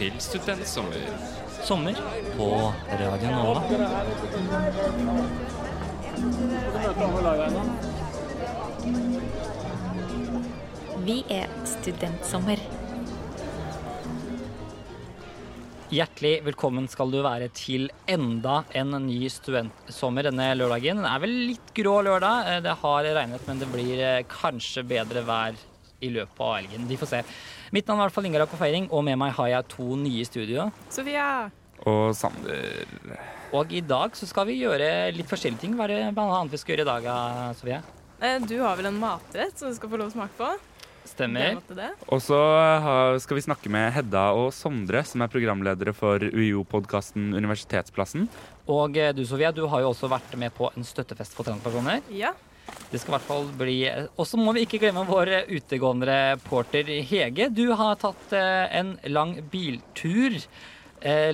[0.00, 1.02] Til Studentsommer.
[1.60, 1.98] Sommer
[2.32, 2.46] på
[2.88, 3.60] Radio Nova.
[11.04, 12.64] Vi er Studentsommer.
[15.92, 21.04] Hjertelig velkommen skal du være til enda en ny studentsommer denne lørdagen.
[21.04, 22.54] Det er vel litt grå lørdag.
[22.56, 25.60] Eh, Det har regnet, men det blir eh, kanskje bedre vær
[26.00, 26.88] i løpet av helgen.
[26.88, 27.26] Vi får se.
[27.70, 30.24] Mitt navn er i hvert fall Ingar Akofeiring, og med meg har jeg to nye
[30.24, 30.70] i studio.
[30.90, 31.26] Sofia.
[31.86, 32.82] Og Sander.
[33.56, 35.76] Og i dag så skal vi gjøre litt forskjellige ting.
[35.78, 37.78] Hva er det blant annet vi skal gjøre i dag, eh, Sofie?
[38.20, 40.50] eh, Du har vel en matrett som du skal få lov å smake på?
[41.10, 41.56] Stemmer.
[42.12, 42.38] Og så
[43.22, 48.28] skal vi snakke med Hedda og Sondre, som er programledere for UiO-podkasten Universitetsplassen.
[48.68, 52.02] Og eh, du, Sofie, du har jo også vært med på en støttefest for transpersoner.
[52.10, 52.34] Ja.
[52.90, 53.76] Det skal i hvert fall bli
[54.18, 57.46] Og så må vi ikke glemme vår utegående reporter Hege.
[57.54, 60.34] Du har tatt eh, en lang biltur
[60.98, 61.30] eh,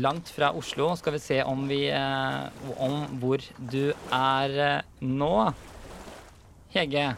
[0.00, 0.94] langt fra Oslo.
[0.96, 5.34] Skal vi se om vi eh, Om hvor du er nå.
[6.72, 7.10] Hege.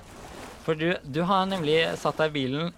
[0.67, 2.75] For du, du har nemlig satt deg i bilen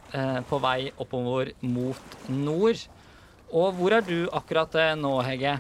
[0.48, 2.79] på vei oppover mot nord.
[3.53, 5.59] Og hvor er du akkurat nå, Hege?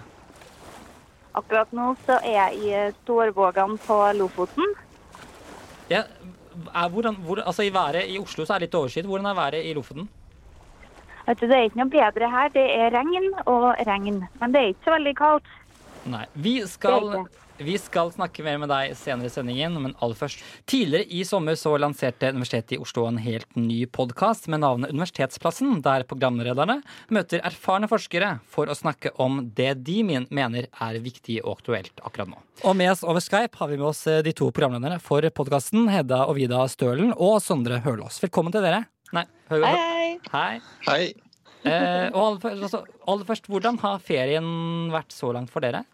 [1.36, 4.76] Akkurat nå så er jeg i Storvågan på Lofoten.
[5.92, 6.02] Ja,
[6.72, 9.08] er, hvordan, hvor, altså I været i Oslo så er det litt overskyet.
[9.08, 10.08] Hvordan er været i Lofoten?
[11.26, 12.48] Vet du, Det er ikke noe bedre her.
[12.54, 14.24] Det er regn og regn.
[14.40, 15.50] Men det er ikke så veldig kaldt.
[16.10, 16.24] Nei.
[16.34, 17.12] Vi skal,
[17.58, 20.42] vi skal snakke mer med deg senere i sendingen, men aller først.
[20.68, 25.80] Tidligere i sommer så lanserte Universitetet i Oslo en helt ny podkast med navnet Universitetsplassen,
[25.84, 26.80] der programlederne
[27.12, 32.32] møter erfarne forskere for å snakke om det de mener er viktig og aktuelt akkurat
[32.32, 32.40] nå.
[32.68, 35.88] Og med oss over Skype har vi med oss eh, de to programlederne for podkasten,
[35.92, 38.20] Hedda og Vida Stølen og Sondre Hølås.
[38.22, 38.84] Velkommen til dere.
[39.12, 40.18] Nei, hø Hei.
[40.32, 40.52] Hei.
[40.86, 41.02] Hei.
[41.62, 44.46] Eh, og aller først, altså, aller først, hvordan har ferien
[44.92, 45.84] vært så langt for dere?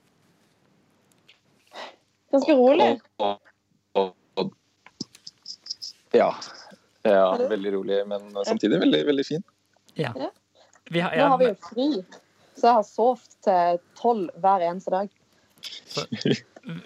[2.33, 2.89] Ganske rolig.
[6.12, 6.34] Ja.
[7.03, 7.37] ja.
[7.49, 9.44] Veldig rolig, men samtidig veldig, veldig fin.
[9.94, 10.12] Ja.
[10.16, 10.31] Ja.
[10.91, 11.88] Vi har, Nå har vi jo fri,
[12.56, 15.11] så jeg har sovet til tolv hver eneste dag.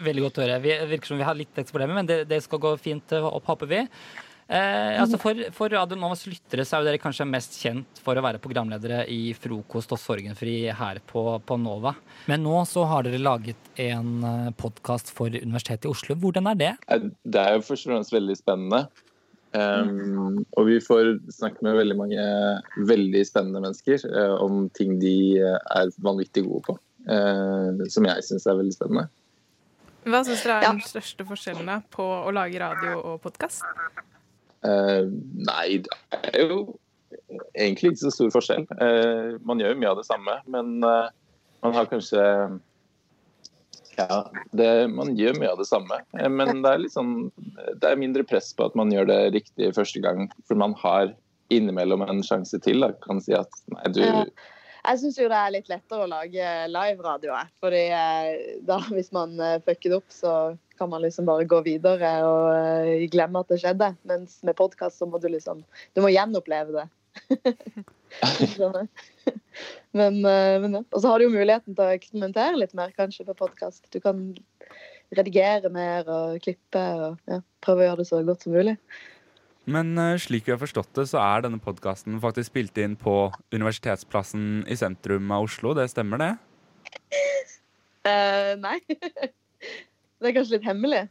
[0.06, 0.58] veldig godt å høre.
[0.64, 3.70] Vi virker som vi har litt tekstproblemer, men det, det skal gå fint, opp, håper
[3.70, 3.82] vi.
[4.52, 8.18] Eh, altså for, for Radio Novas lyttere så er jo dere kanskje mest kjent for
[8.18, 11.94] å være programledere i Frokost og Sorgenfri her på, på Nova.
[12.28, 16.18] Men nå så har dere laget en podkast for Universitetet i Oslo.
[16.20, 16.74] Hvordan er det?
[17.24, 18.84] Det er jo først og fremst veldig spennende.
[19.52, 22.22] Um, og vi får snakke med veldig mange
[22.88, 26.76] veldig spennende mennesker uh, om ting de eh, er vanvittig gode på.
[27.04, 29.10] Uh, som jeg syns er veldig spennende.
[30.08, 30.72] Hva syns dere er Ja.
[30.72, 33.62] den største forskjellen på å lage radio og podkast?
[34.62, 35.04] Eh,
[35.48, 36.60] nei, det er jo
[37.58, 38.66] egentlig ikke så stor forskjell.
[38.78, 41.08] Uh, man gjør jo mye av det samme, men uh,
[41.64, 42.22] man har kanskje
[43.98, 44.22] Ja,
[44.56, 45.98] det, man gjør mye av det samme.
[46.12, 47.28] Men det er litt sånn
[47.76, 51.12] Det er mindre press på at man gjør det riktig første gang, for man har
[51.52, 52.80] innimellom en sjanse til.
[52.80, 52.94] Da.
[53.04, 57.36] Kan si at nei, du Jeg syns jo det er litt lettere å lage live-radio.
[57.62, 57.84] Fordi
[58.66, 59.36] da, hvis man
[59.66, 60.36] fucker det opp, så
[60.82, 63.92] kan man liksom bare gå videre og eh, glemme at det skjedde.
[64.08, 65.62] Mens med podkast så må du liksom
[65.94, 66.88] Du må gjenoppleve det.
[69.92, 70.80] Men, eh, men ja.
[70.90, 73.84] Og så har du jo muligheten til å eksperimentere litt mer kanskje på podkast.
[73.92, 74.30] Du kan
[75.12, 78.78] redigere mer og klippe og ja, prøve å gjøre det så godt som mulig.
[79.68, 83.28] Men eh, slik vi har forstått det, så er denne podkasten faktisk spilt inn på
[83.52, 85.76] Universitetsplassen i sentrum av Oslo.
[85.78, 86.32] Det stemmer, det?
[88.08, 88.78] Uh, nei.
[90.22, 91.02] det er kanskje litt hemmelig.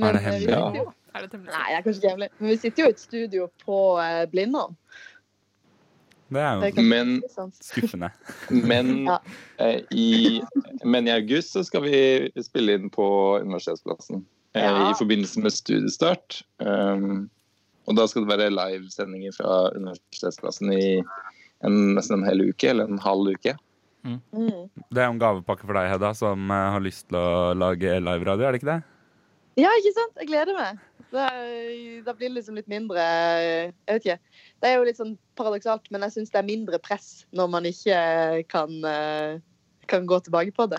[0.00, 0.50] Er det eh, hemmelig?
[0.50, 0.72] Ja.
[0.76, 2.30] jo- Er det Nei, det er kanskje ikke hemmelig.
[2.38, 4.76] Men vi sitter jo i et studio på uh, Blindern.
[6.30, 7.22] Det er Det er jo Men,
[7.70, 8.10] skuffende.
[8.50, 9.16] men, Ja.
[9.58, 10.40] eh, i,
[10.84, 13.06] men i august så skal vi spille inn på
[13.42, 14.24] Universitetsplassen.
[14.54, 14.90] eh, Ja.
[14.90, 16.42] I forbindelse med studiestart.
[16.60, 17.28] Um,
[17.88, 21.02] og da skal det være livesendinger fra Universitetsplassen i
[21.64, 23.56] en, nesten en hel uke, eller en halv uke.
[24.06, 24.70] Mm.
[24.88, 27.98] Det er jo en gavepakke for deg, Hedda, som eh, har lyst til å lage
[28.00, 28.80] liveradio, er det ikke det?
[29.60, 30.16] Ja, ikke sant?
[30.22, 30.80] Jeg gleder meg.
[31.10, 31.26] Da,
[32.06, 34.36] da blir det liksom litt mindre Jeg vet ikke.
[34.62, 37.66] Det er jo litt sånn paradoksalt, men jeg syns det er mindre press når man
[37.66, 37.98] ikke
[38.52, 39.40] kan, eh,
[39.90, 40.78] kan gå tilbake på det.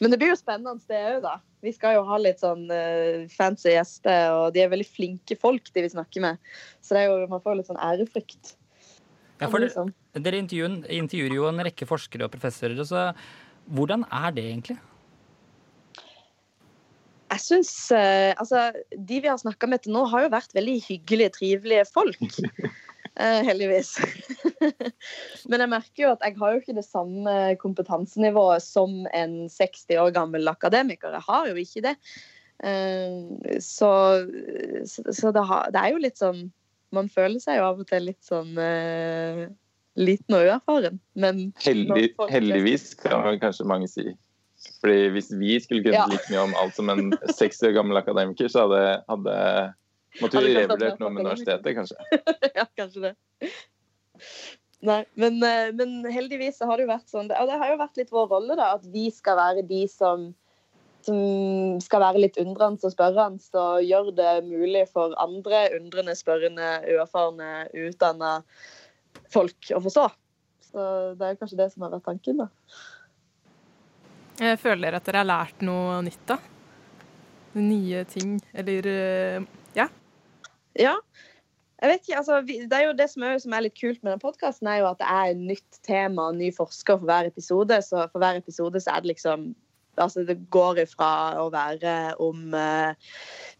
[0.00, 1.36] Men det blir jo spennende det òg, da.
[1.64, 5.72] Vi skal jo ha litt sånn eh, fancy gjester, og de er veldig flinke folk
[5.74, 6.38] de vi snakker med.
[6.80, 8.54] Så det er jo, man får jo litt sånn ærefrykt.
[9.38, 9.90] Ja, for liksom.
[10.16, 12.80] Dere intervjuer, jo en rekke forskere og professorer.
[12.86, 13.10] Så
[13.68, 14.78] hvordan er det egentlig?
[17.28, 20.76] Jeg syns eh, Altså, de vi har snakka med til nå, har jo vært veldig
[20.88, 22.20] hyggelige, trivelige folk.
[23.18, 23.96] Eh, heldigvis.
[25.50, 29.98] Men jeg merker jo at jeg har jo ikke det samme kompetansenivået som en 60
[29.98, 31.16] år gammel akademiker.
[31.16, 31.96] Jeg har jo ikke det.
[32.62, 33.90] Eh, Så,
[34.86, 36.44] så, det, har, det er jo litt sånn
[36.94, 38.54] Man føler seg jo av og til litt sånn
[39.98, 41.00] liten og uerfaren.
[41.18, 44.06] Men Heldig, folk- heldigvis, kan kanskje mange si.
[44.82, 46.06] Fordi hvis vi skulle kunne Ja.
[46.10, 49.74] like mye om alt som en 60 år gammel akademiker, så hadde, hadde
[50.20, 51.96] måtte vi revurdert noe med universitetet, kanskje.
[52.58, 53.14] ja, kanskje det.
[54.80, 57.80] Nei, men, eh, men heldigvis så har det jo vært sånn, og det har jo
[57.80, 60.28] vært litt vår rolle, da, at vi skal være de som,
[61.02, 66.70] som skal være litt undrende og spørrende og gjøre det mulig for andre undrende, spørrende,
[66.94, 68.36] uerfarne, utdanna
[69.32, 70.06] folk å forstå.
[70.68, 70.86] Så
[71.18, 72.48] det er kanskje det som har vært tanken, da.
[74.38, 76.38] Jeg Føler dere at dere har lært noe nytt, da?
[77.58, 79.48] Nye ting, eller eh,
[79.78, 79.88] Ja.
[80.78, 80.94] Ja.
[81.78, 84.00] Jeg vet ikke, altså, vi, det er jo det som er, som er litt kult
[84.02, 87.06] med den podkasten, er jo at det er et nytt tema, og ny forsker for
[87.06, 87.78] hver episode.
[87.86, 89.52] Så for hver episode så er det liksom
[89.98, 91.10] Altså det går ifra
[91.42, 91.92] å være
[92.22, 93.14] om eh,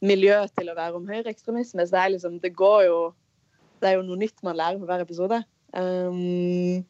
[0.06, 1.82] miljø til å være om høyreekstremisme.
[1.82, 2.98] Så det er liksom Det går jo
[3.82, 5.40] Det er jo noe nytt man lærer for hver episode.
[5.76, 6.84] Um,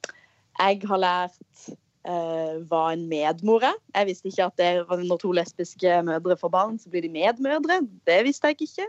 [0.58, 1.70] jeg har lært
[2.08, 3.78] uh, hva en medmor er.
[3.94, 7.80] Jeg visste ikke at det når to lesbiske mødre får barn, så blir de medmødre.
[8.08, 8.86] Det visste jeg ikke.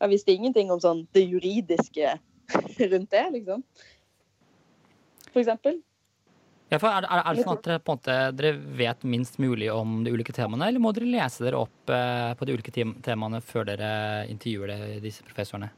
[0.00, 2.16] Jeg visste ingenting om sånn det juridiske
[2.92, 3.66] rundt det, liksom.
[5.32, 5.80] For eksempel.
[6.72, 10.00] Ja, for er, er, er det sånn at dere, måte, dere vet minst mulig om
[10.06, 13.68] de ulike temaene, eller må dere lese dere opp eh, på de ulike temaene før
[13.68, 13.90] dere
[14.32, 14.72] intervjuer
[15.04, 15.70] disse professorene?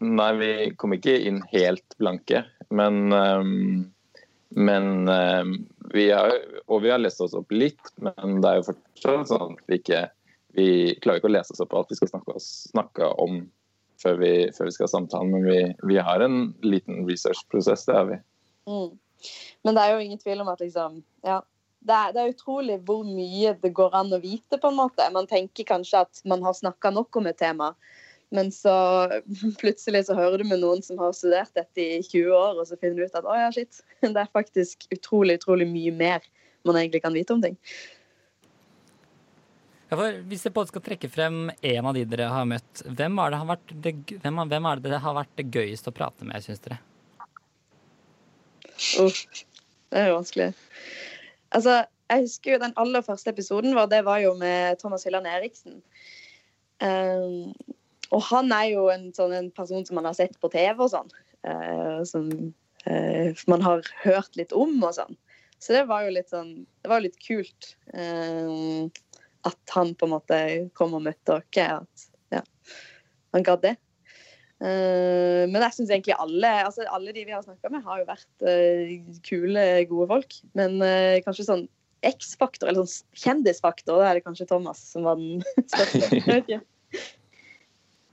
[0.00, 0.50] Nei, vi
[0.80, 3.90] kom ikke inn helt blanke, men ehm,
[4.50, 5.52] Men ehm,
[5.92, 6.32] vi har
[6.66, 9.78] Og vi har lest oss opp litt, men det er jo fortsatt sånn at vi
[9.82, 10.00] ikke
[10.56, 10.66] Vi
[11.02, 13.44] klarer ikke å lese oss opp på alt vi skal snakke, oss, snakke om
[14.00, 15.58] før vi, før vi skal ha samtalen, men vi,
[15.92, 18.16] vi har en liten researchprosess, det har vi.
[18.64, 18.94] Mm.
[19.66, 21.42] Men det er jo ingen tvil om at liksom Ja.
[21.80, 25.06] Det er, det er utrolig hvor mye det går an å vite, på en måte.
[25.14, 27.70] Man tenker kanskje at man har snakka nok om et tema,
[28.34, 28.74] men så
[29.62, 32.78] plutselig så hører du med noen som har studert dette i 20 år, og så
[32.80, 36.28] finner du ut at å ja, shit, det er faktisk utrolig, utrolig mye mer
[36.66, 37.56] man egentlig kan vite om ting.
[39.90, 39.96] Ja,
[40.30, 43.40] hvis jeg både skal trekke frem en av de dere har møtt, hvem, er det
[43.40, 46.44] har vært det, hvem, hvem er det det har vært det gøyest å prate med,
[46.44, 46.78] syns dere?
[49.02, 49.24] Uff,
[49.90, 50.52] det er jo vanskelig.
[51.58, 51.80] Altså,
[52.10, 55.80] jeg husker jo den aller første episoden vår, det var jo med Thomas Hylland Eriksen.
[56.80, 57.50] Um,
[58.10, 60.90] og han er jo en sånn en person som man har sett på TV og
[60.92, 61.10] sånn.
[61.46, 62.26] Uh, som
[62.84, 65.18] uh, man har hørt litt om og sånn.
[65.60, 68.88] Så det var jo litt sånn Det var litt kult uh,
[69.48, 70.40] at han på en måte
[70.76, 71.84] kom og møtte dere.
[71.84, 72.42] At ja,
[73.36, 73.76] han gadd det.
[74.60, 79.22] Men jeg syns egentlig alle altså alle de vi har snakka med, har jo vært
[79.24, 80.36] kule, gode folk.
[80.52, 80.76] Men
[81.24, 81.62] kanskje sånn
[82.04, 85.40] X-faktor, eller sånn kjendisfaktor, da er det kanskje Thomas som var den
[85.72, 86.60] største.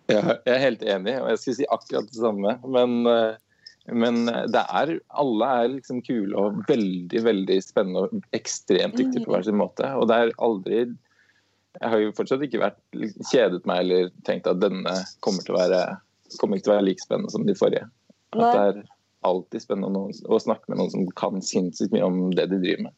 [0.07, 2.55] Ja, jeg er helt enig, og jeg skulle si akkurat det samme.
[2.63, 8.97] Men, eh, men det er, alle er liksom kule og veldig veldig spennende og ekstremt
[8.99, 9.89] dyktige på hver sin måte.
[9.99, 10.87] Og det er aldri
[11.77, 12.79] Jeg har jo fortsatt ikke vært
[13.29, 15.81] kjedet meg eller tenkt at denne kommer til å være,
[16.41, 17.83] kommer ikke til å være like spennende som de forrige.
[18.33, 18.79] At det er
[19.27, 22.95] alltid spennende å snakke med noen som kan sinnssykt mye om det de driver med.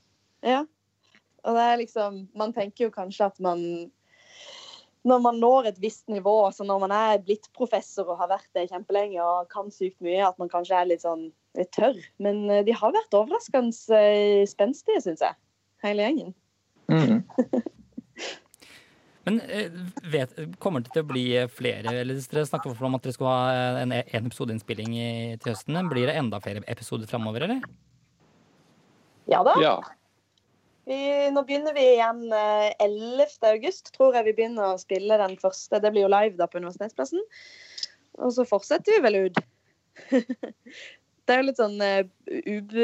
[0.48, 0.62] Ja.
[1.44, 3.62] Og det er liksom Man tenker jo kanskje at man
[5.10, 8.50] når man når et visst nivå, så når man er blitt professor og har vært
[8.58, 11.98] det kjempelenge og kan sykt mye, at man kanskje er litt sånn litt tørr.
[12.24, 15.38] Men eh, de har vært overraskende eh, spenstige, syns jeg.
[15.86, 16.32] Hele gjengen.
[16.92, 17.20] Mm.
[19.28, 19.70] Men eh,
[20.10, 23.42] vet, kommer det til å bli flere eller Dere snakker om at dere skal ha
[23.84, 24.96] en, en episodeinnspilling
[25.44, 25.78] til høsten.
[25.92, 27.62] Blir det enda flere episoder framover, eller?
[29.30, 29.54] Ja da.
[29.62, 29.76] Ja.
[30.90, 30.98] Vi,
[31.30, 33.36] nå begynner vi igjen eh, 11.
[33.52, 35.78] august, tror jeg vi begynner å spille den første.
[35.78, 37.22] Det blir jo live da på Universitetsplassen.
[38.18, 39.38] Og så fortsetter vi vel ut.
[41.30, 42.02] det er jo litt sånn uh,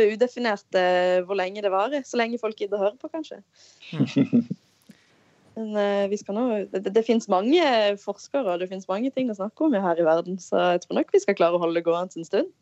[0.06, 2.06] udefinert uh, hvor lenge det varer.
[2.06, 3.42] Så lenge folk gidder å høre på, kanskje.
[5.56, 7.66] Men uh, vi skal nå Det, det, det fins mange
[8.04, 11.00] forskere og det fins mange ting å snakke om her i verden, så jeg tror
[11.00, 12.54] nok vi skal klare å holde det gående en stund.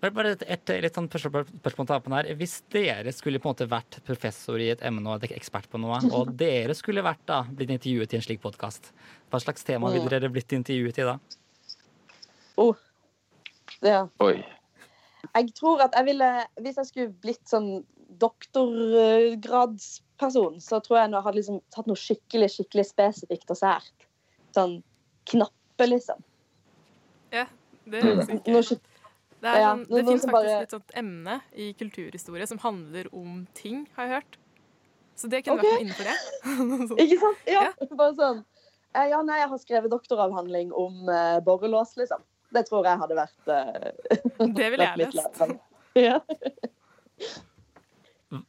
[0.00, 2.24] Bare- Bare et, et litt sånn spørsmål til apen her.
[2.40, 5.98] Hvis dere skulle på en måte vært professor i et emne og ekspert på noe,
[6.16, 8.92] og dere skulle vært da, blitt intervjuet i en slik podkast,
[9.30, 11.18] hva slags tema ville dere blitt intervjuet i da?
[12.56, 12.74] Oh.
[13.84, 14.06] Ja.
[14.24, 14.38] Oi.
[15.36, 16.28] Jeg tror at jeg ville
[16.64, 17.84] Hvis jeg skulle blitt sånn
[18.20, 24.06] doktorgradsperson, så tror jeg jeg hadde liksom tatt noe skikkelig skikkelig spesifikt og sært.
[24.56, 24.74] Sånn
[25.30, 26.18] knappe, liksom.
[27.32, 27.44] Ja,
[27.86, 28.82] det er sikkert.
[29.40, 33.46] Det, Ja, sånn, det finnes faktisk bare- et sånt emne i kulturhistorie som handler om
[33.54, 34.36] ting, har jeg hørt.
[35.16, 35.70] Så det kunne okay.
[35.70, 36.18] vært noe innenfor det.
[36.90, 37.00] Sånn.
[37.04, 37.46] Ikke sant?
[37.48, 37.64] Ja,
[37.96, 38.44] bare sånn.
[38.94, 42.22] eh, Ja, nei, jeg har skrevet doktoravhandling om uh, borrelås, liksom.
[42.52, 43.90] Det tror jeg hadde vært uh,
[44.58, 45.42] Det ville jeg lest.
[45.98, 46.20] Ja.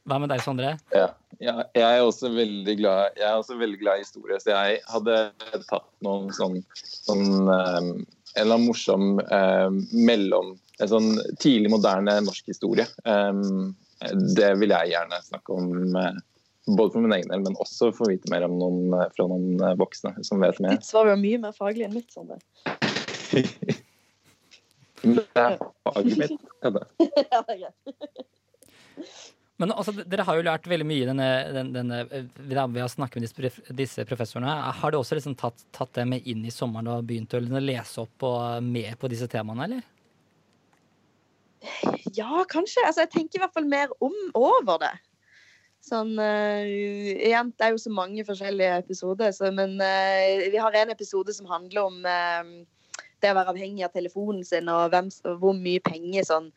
[0.06, 0.76] Hva med deg, Sondre?
[0.94, 1.08] Ja,
[1.42, 4.82] ja, jeg er også veldig glad Jeg er også veldig glad i historie, så jeg
[4.92, 5.16] hadde
[5.66, 11.10] tatt noen sånn, sånn um, En eller annen morsom um, mellom En sånn
[11.42, 12.88] tidlig moderne norsk historie.
[14.36, 15.68] Det vil jeg gjerne snakke om,
[16.00, 16.16] eh,
[16.74, 19.62] både for min egen del, men også få vite mer om noen eh, fra noen
[19.62, 20.74] eh, voksne som vet mer.
[20.80, 22.10] Ditt svar var mye mer faglig enn mitt.
[22.14, 22.42] Sander.
[25.02, 25.56] Det er
[25.88, 26.36] faget mitt.
[26.62, 26.84] Ja, det.
[27.50, 28.28] er greit.
[29.62, 33.26] Men altså, dere har jo lært veldig mye denne, denne, denne, ved å- snakke med
[33.28, 34.54] disse, disse professorene.
[34.78, 37.62] Har du også liksom tatt, tatt det med inn i sommeren og begynt å liksom
[37.66, 39.82] lese opp og med på disse temaene, eller?
[42.18, 42.84] Ja, kanskje.
[42.88, 44.94] Altså, jeg tenker i hvert fall mer om over det.
[45.82, 50.78] Sånn, uh, igjen, Det er jo så mange forskjellige episoder, så, men uh, vi har
[50.78, 55.10] en episode som handler om uh, det å være avhengig av telefonen sin, og, hvem,
[55.26, 56.52] og hvor mye penger sånn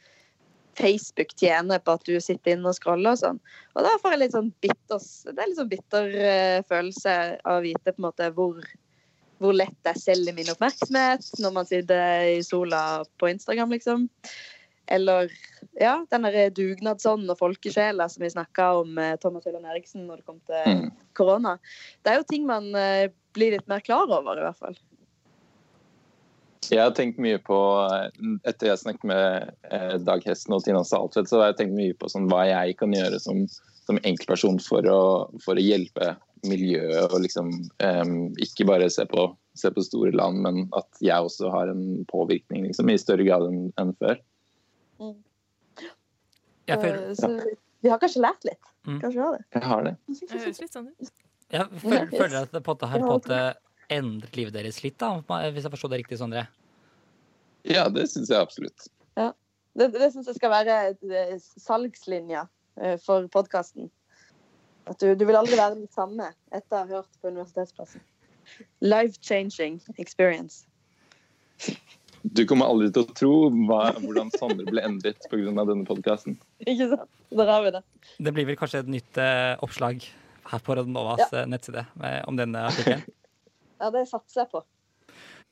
[0.76, 3.36] Facebook tjener på at du sitter inne og scroller og sånn.
[3.76, 6.16] Og da får jeg litt sånn bitter, det er litt sånn bitter
[6.66, 7.12] følelse
[7.44, 8.58] av å vite på en måte hvor,
[9.38, 12.82] hvor lett jeg selger min oppmerksomhet når man sitter i sola
[13.22, 14.08] på Instagram, liksom.
[14.86, 15.30] Eller
[15.80, 20.26] ja, den dugnadsånden og folkesjela som vi snakka om med Thomas Hylland Eriksen når det
[20.28, 20.90] kom til Mm.
[21.12, 21.58] korona.
[22.02, 24.76] Det er jo ting man eh, blir litt mer klar over, i hvert fall.
[26.70, 27.56] Jeg har tenkt mye på,
[27.92, 28.10] eh,
[28.48, 31.96] etter jeg snakket med eh, Dag Hesten og Tina Saltvedt, så har jeg tenkt mye
[31.98, 33.44] på sånn, hva jeg kan gjøre som,
[33.84, 35.02] som enkeltperson for å,
[35.44, 36.14] for å hjelpe
[36.48, 37.10] miljøet.
[37.10, 37.50] og liksom
[37.80, 39.26] um, Ikke bare se på,
[39.56, 43.48] se på store land, men at jeg også har en påvirkning liksom, i større grad
[43.48, 44.20] enn enn før.
[46.70, 47.30] Jeg føler, Eh, så
[47.84, 48.72] vi har kanskje lært litt.
[48.86, 48.98] Mm.
[49.02, 49.44] Kanskje vi har det.
[49.52, 49.94] Jeg har det.
[50.08, 51.14] Det høres litt sånn ut.
[51.52, 53.40] jeg føler, føler at det på en måte har på en måte
[53.92, 55.18] endret livet deres litt, da,
[55.52, 56.46] hvis jeg forstår det riktig, Sondre?
[57.68, 58.88] Ja, det syns jeg absolutt.
[59.74, 62.44] Det, det syns jeg skal være eh, salgslinja
[62.78, 63.90] eh, for podkasten.
[64.86, 68.04] At du, du vil aldri være den samme etter å ha hørt på Universitetsplassen.
[68.84, 70.68] Life changing experience.
[72.24, 73.32] Du kommer aldri til å tro
[73.68, 75.52] hva, hvordan Sondre ble endret pga.
[75.60, 76.38] denne podkasten.
[76.64, 77.10] Ikke sant?
[77.28, 77.82] Der har vi det.
[78.16, 80.06] Det blir vel kanskje et nytt eh, oppslag
[80.48, 81.44] her på Radionovas ja.
[81.48, 83.04] nettside med, om denne artikkelen.
[83.82, 84.60] Ja, det satser jeg på.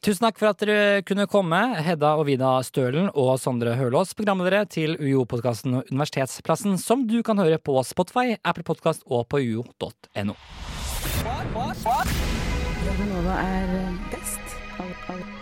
[0.06, 4.62] Tusen takk for at dere kunne komme, Hedda og Vida Stølen og Sondre Hølås, programledere
[4.70, 10.38] til UiO-podkasten Universitetsplassen, som du kan høre på Spotify, Apple Podkast og på uio.no.
[12.86, 13.78] Radionova er
[14.14, 14.58] best.
[14.78, 15.41] Alle, alle,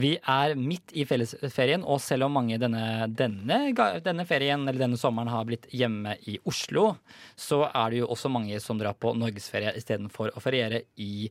[0.00, 3.58] Vi er midt i fellesferien, og selv om mange denne, denne,
[4.04, 6.94] denne ferien eller denne sommeren har blitt hjemme i Oslo,
[7.36, 11.28] så er det jo også mange som drar på norgesferie istedenfor å feriere i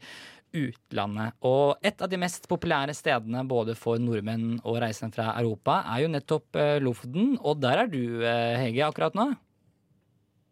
[0.55, 1.37] utlandet.
[1.45, 6.03] Og et av de mest populære stedene både for nordmenn og reisende fra Europa er
[6.03, 9.31] jo nettopp eh, Lofoten, og der er du, eh, Hege, akkurat nå.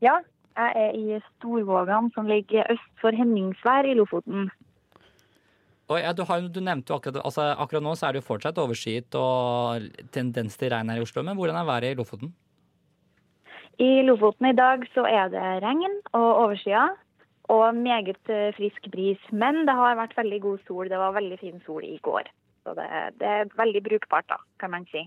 [0.06, 0.20] Ja,
[0.58, 4.50] jeg er i Storvågan, som ligger øst for Henningsvær i Lofoten.
[5.88, 8.28] Og ja, du, har, du nevnte jo akkurat, altså, akkurat nå så er det jo
[8.28, 12.34] fortsatt overskyet og tendens til regn her i Oslo, men hvordan er været i Lofoten?
[13.80, 16.90] I Lofoten i dag så er det regn og overskya
[17.54, 19.22] og meget eh, frisk bris.
[19.32, 20.90] Men det har vært veldig god sol.
[20.92, 22.28] Det var veldig fin sol i går.
[22.66, 22.88] Så det,
[23.22, 25.06] det er veldig brukbart, da, kan man si.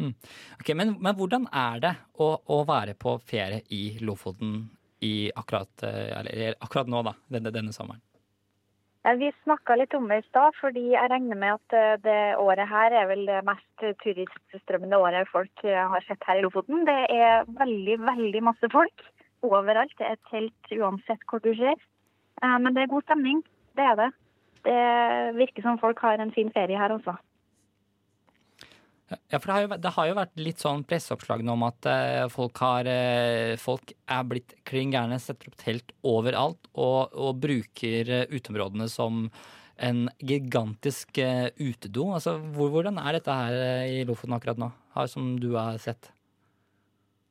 [0.00, 4.56] Ok, men, men hvordan er det å, å være på ferie i Lofoten
[5.04, 8.00] i akkurat, eh, eller, akkurat nå, da, denne, denne sommeren?
[9.04, 12.20] Ja, Vi snakka litt om det i stad, fordi jeg regner med at eh, det
[12.40, 16.86] året her er vel det mest turiststrømmende året folk eh, har sett her i Lofoten.
[16.88, 19.04] Det er veldig, veldig masse folk
[19.44, 19.92] overalt.
[20.00, 21.76] Det er telt uansett hvor du ser.
[22.40, 23.44] Eh, Men det er god stemning.
[23.76, 24.10] Det er det.
[24.64, 24.80] Det
[25.36, 27.18] virker som folk har en fin ferie her også.
[29.32, 31.88] Ja, for det har, jo, det har jo vært litt sånn presseoppslag nå om at
[31.90, 37.42] eh, folk, har, eh, folk er blitt klin gærne, setter opp telt overalt og, og
[37.42, 39.28] bruker eh, uteområdene som
[39.74, 42.12] en gigantisk utedo.
[42.14, 43.56] Altså, hvor, hvordan er dette her
[43.90, 44.70] i Lofoten akkurat nå,
[45.10, 46.13] som du har sett?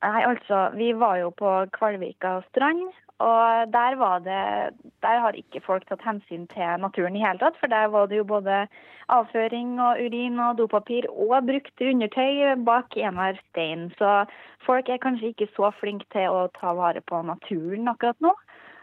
[0.03, 2.81] Nei, altså, vi var jo på Kvalvika strand,
[3.23, 7.67] og der det Der har ikke folk tatt hensyn til naturen i hele tatt, for
[7.67, 8.67] der var det jo både
[9.09, 13.91] avføring og urin og dopapir og brukte undertøy bak enhver stein.
[13.97, 14.25] Så
[14.65, 18.33] folk er kanskje ikke så flinke til å ta vare på naturen akkurat nå.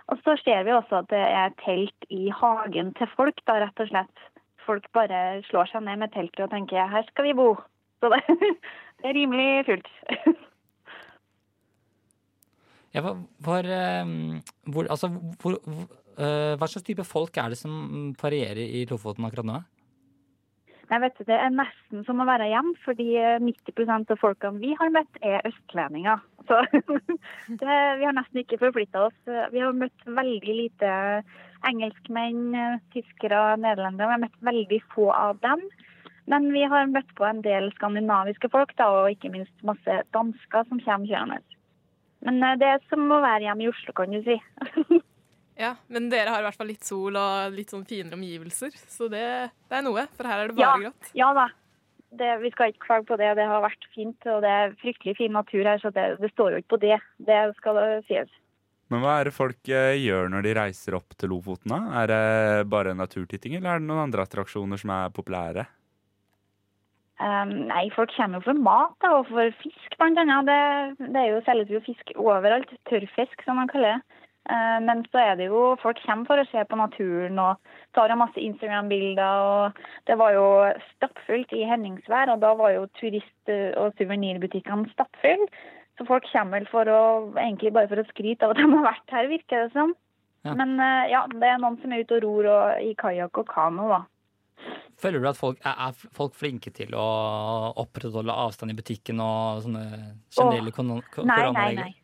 [0.09, 3.81] Og så ser vi også at det er telt i hagen til folk, da, rett
[3.81, 4.29] og slett.
[4.67, 7.61] Folk bare slår seg ned med teltet og tenker 'her skal vi bo'.
[8.01, 8.23] Så det,
[9.01, 9.91] det er rimelig fullt.
[12.95, 15.09] Ja, hva- hvor, eh, hvor, altså,
[15.43, 15.85] hvor, hvor,
[16.19, 19.61] eh, hva slags type folk er det som varierer i Lofoten akkurat nå?
[20.91, 24.91] Nei, vet Det er nesten som å være hjemme, fordi 90% av folkene vi har
[24.91, 26.19] møtt, er østlendinger.
[26.49, 26.59] Så
[27.63, 29.21] det, vi har nesten ikke forflytta oss.
[29.55, 30.91] Vi har møtt veldig lite
[31.71, 32.57] engelskmenn,
[32.91, 34.09] tyskere, nederlendere.
[34.11, 35.63] Vi har møtt veldig få av dem.
[36.27, 40.67] Men vi har møtt på en del skandinaviske folk, da, og ikke minst masse dansker
[40.67, 41.39] som kommer kjørende.
[42.27, 44.37] Men eh, det er som å være hjemme i Oslo, kan du si.
[45.61, 49.11] Ja, Men dere har i hvert fall litt sol og litt sånn finere omgivelser, så
[49.13, 49.25] det,
[49.69, 50.07] det er noe.
[50.17, 51.11] For her er det Ja, bare grått.
[51.19, 51.49] ja da.
[52.11, 53.29] Det, vi skal ikke klage på det.
[53.39, 56.55] Det har vært fint, og det er fryktelig fin natur her, så det, det står
[56.57, 56.97] jo ikke på det.
[57.29, 58.33] Det skal det sies.
[58.91, 61.71] Men hva er det folk eh, gjør når de reiser opp til Lofoten?
[61.71, 61.83] da?
[62.03, 65.69] Er det bare naturtitting, eller er det noen andre attraksjoner som er populære?
[67.21, 70.49] Um, nei, folk kommer jo for mat da, og for fisk, annet.
[70.49, 72.71] Det, det er jo selges jo fisk overalt.
[72.89, 74.19] Tørrfisk, som man kaller det.
[74.49, 78.15] Uh, men så er det jo Folk kommer for å se på naturen og tar
[78.17, 79.43] masse Instagram-bilder.
[79.45, 80.47] og Det var jo
[80.95, 85.51] stappfullt i Henningsvær, og da var jo turist- og suvenirbutikkene stappfulle.
[85.99, 87.03] Så folk kommer vel for å,
[87.37, 89.93] egentlig bare for å skryte av at de har vært her, virker det som.
[90.49, 90.55] Ja.
[90.57, 93.53] Men uh, ja, det er noen som er ute og ror og, i kajakk og
[93.53, 94.01] kano, da.
[95.01, 97.05] Føler du at folk er, er folk flinke til å
[97.81, 99.85] opprettholde avstand i butikken og sånne
[100.37, 101.95] generelle kon- ko- Nei, nei, nei.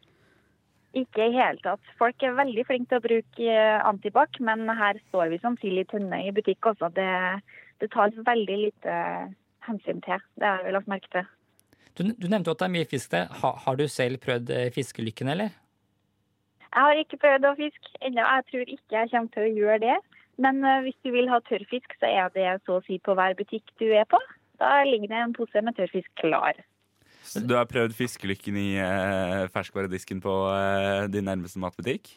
[0.96, 1.82] Ikke i hele tatt.
[1.98, 5.82] Folk er veldig flinke til å bruke eh, antibac, men her står vi som sild
[5.82, 6.88] i tønne i butikk også.
[6.96, 7.08] Det,
[7.84, 8.94] det tas veldig lite
[9.68, 10.24] hensyn til.
[10.40, 11.28] Det har vi lagt merke til.
[11.96, 13.28] Du, du nevnte at det er mye fisk der.
[13.42, 15.52] Ha, har du selv prøvd eh, fiskelykken, eller?
[16.64, 18.24] Jeg har ikke prøvd å fiske ennå.
[18.24, 19.98] Jeg tror ikke jeg kommer til å gjøre det.
[20.42, 23.36] Men eh, hvis du vil ha tørrfisk, så er det så å si på hver
[23.38, 24.20] butikk du er på.
[24.60, 26.58] Da ligger det en pose med tørrfisk klar.
[27.42, 32.12] Du har prøvd fiskelykken i eh, ferskvaredisken på eh, din nærmeste matbutikk?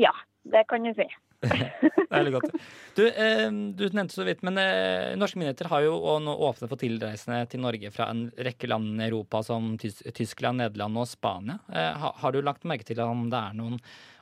[0.00, 0.12] Ja,
[0.48, 1.06] det kan du si.
[1.42, 1.50] Det
[2.08, 2.54] er veldig godt.
[2.96, 6.80] Du, eh, du nevnte så vidt, men eh, norske myndigheter har jo nå åpnet for
[6.80, 11.58] tilreisende til Norge fra en rekke land i Europa, som Tys Tyskland, Nederland og Spania.
[11.68, 13.76] Eh, har du lagt merke til om det er noen,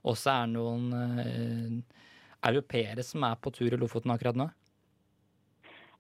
[0.05, 1.85] også er noen
[2.49, 4.49] europeere som er på tur i Lofoten akkurat nå?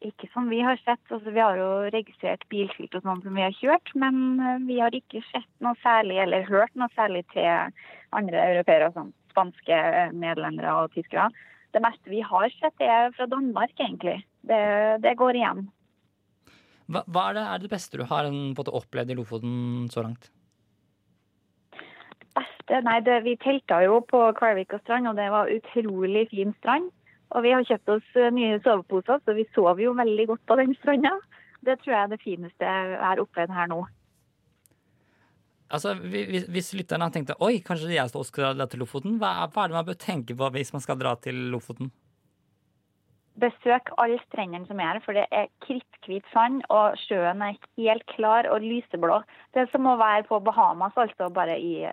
[0.04, 1.00] Ikke som vi har sett.
[1.09, 4.78] Altså, vi har jo registrert bilskilt og sånn som vi har kjørt, men eh, vi
[4.83, 7.48] har ikke sett noe særlig, eller hørt noe særlig til
[8.14, 11.30] andre europeere, sånn spanske, eh, nederlendere og tyskere.
[11.74, 14.20] Det meste vi har sett, er fra Danmark, egentlig.
[14.46, 14.61] Det,
[15.02, 15.64] det går igjen.
[16.85, 19.54] Hva, hva er, det, er det beste du har opplevd i Lofoten
[19.92, 20.28] så langt?
[22.64, 26.90] Beste, nei, det, vi telta jo på Kvalvika strand, og det var utrolig fin strand.
[27.35, 30.57] Og vi har kjøpt oss eh, nye soveposer, så vi sov jo veldig godt på
[30.57, 31.12] den stranda.
[31.61, 33.83] Det tror jeg er det fineste jeg har opplevd her nå.
[35.74, 39.48] Altså, hvis, hvis lytterne har tenkt oi, kanskje jeg også skal dra til Lofoten, hva
[39.48, 41.90] hva er det man bør tenke på hvis man skal dra til Lofoten?
[43.42, 48.05] Besøk alle strendene som er her, for det er kritthvit sand, og sjøen er helt
[48.12, 49.20] klar og lyseblå.
[49.55, 51.88] Det er som å være på Bahamas, altså bare i,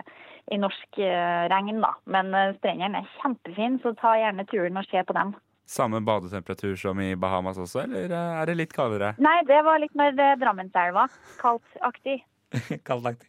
[0.53, 1.95] i norsk eh, regn, da.
[2.13, 5.33] Men eh, strendene er kjempefine, så ta gjerne turen og se på dem.
[5.71, 9.15] Samme badetemperatur som i Bahamas også, eller eh, er det litt kaldere?
[9.17, 11.07] Nei, det var litt mer Drammenselva.
[11.41, 12.21] Kaldtaktig.
[12.87, 13.25] Kaldlagt.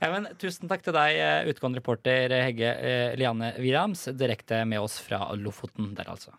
[0.00, 4.82] Ja, men, tusen takk til deg, eh, utgående reporter Hegge eh, Liane Williams, direkte med
[4.82, 6.34] oss fra Lofoten der, altså.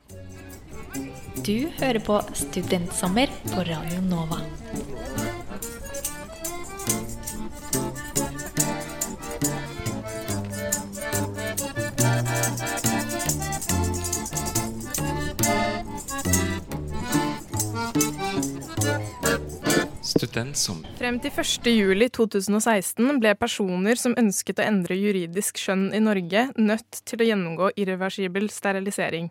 [1.43, 4.43] Du hører på Studentsommer på Radio Nova.
[20.33, 20.89] Studentsommer.
[20.97, 21.67] Frem til 1.
[21.69, 27.27] juli 2016 ble personer som ønsket å endre juridisk skjønn i Norge, nødt til å
[27.27, 29.29] gjennomgå irreversibel sterilisering.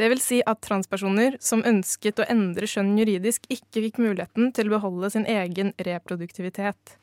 [0.00, 4.70] Det vil si at transpersoner som ønsket å endre skjønn juridisk, ikke fikk muligheten til
[4.70, 6.96] å beholde sin egen reproduktivitet.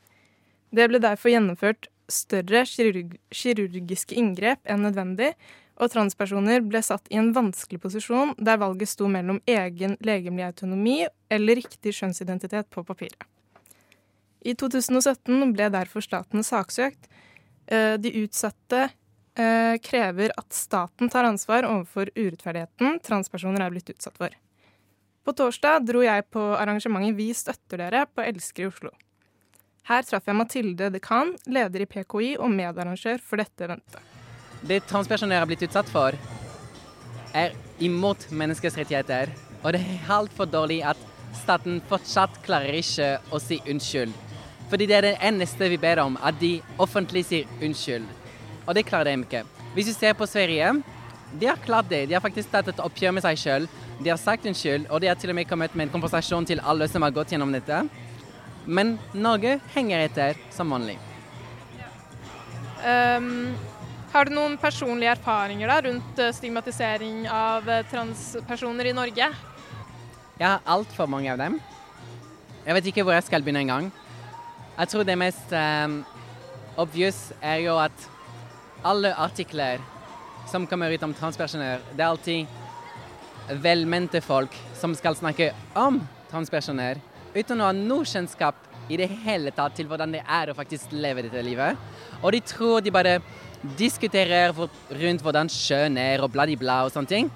[0.74, 5.36] Det ble derfor gjennomført større kirurg kirurgiske inngrep enn nødvendig,
[5.76, 10.98] og transpersoner ble satt i en vanskelig posisjon der valget sto mellom egen legemlig autonomi
[11.32, 13.18] eller riktig kjønnsidentitet på papiret.
[14.46, 17.08] I 2017 ble derfor staten saksøkt.
[17.66, 24.16] Eh, De utsatte eh, krever at staten tar ansvar overfor urettferdigheten transpersoner er blitt utsatt
[24.20, 24.30] for.
[25.26, 28.92] På torsdag dro jeg på arrangementet Vi støtter dere på Elsker i Oslo.
[29.86, 34.15] Her traff jeg Mathilde Dekan, leder i PKI og medarrangør for dette eventet.
[34.62, 36.16] Det transpersoner har blitt utsatt for,
[37.36, 39.32] er imot menneskers rettigheter.
[39.62, 41.00] Og det er altfor dårlig at
[41.36, 44.14] staten fortsatt klarer ikke å si unnskyld.
[44.70, 48.06] Fordi det er det eneste vi ber om, at de offentlig sier unnskyld.
[48.66, 49.44] Og det klarer de ikke.
[49.76, 50.72] Hvis vi ser på Sverige,
[51.40, 52.06] de har klart det.
[52.08, 53.68] De har faktisk tatt et oppgjør med seg sjøl.
[54.00, 56.62] De har sagt unnskyld, og de har til og med kommet med en kompensasjon til
[56.64, 57.84] alle som har gått gjennom dette.
[58.66, 60.96] Men Norge henger etter som vanlig.
[62.86, 63.54] Um,
[64.16, 69.28] har du noen personlige erfaringer da, rundt eh, stigmatisering av eh, transpersoner i Norge?
[70.36, 71.58] Jeg har altfor mange av dem.
[72.64, 73.90] Jeg vet ikke hvor jeg skal begynne engang.
[74.76, 75.98] Jeg tror det mest um,
[76.80, 78.08] obvious er jo at
[78.84, 79.84] alle artikler
[80.48, 86.00] som kommer ut om transpersoner, det er alltid velmente folk som skal snakke om
[86.30, 87.00] transpersoner,
[87.36, 90.92] uten å ha noe kjennskap i det hele tatt til hvordan det er å faktisk
[90.94, 91.76] leve dette livet.
[92.22, 93.18] Og de tror de bare
[93.78, 97.30] diskuterer for, rundt hvordan kjønn er og bladibla og sånne ting.